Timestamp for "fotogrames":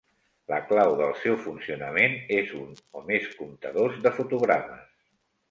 4.19-4.91